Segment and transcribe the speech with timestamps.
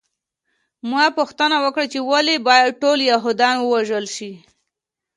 [0.91, 4.31] ما پوښتنه وکړه چې ولې باید ټول یهودان ووژل شي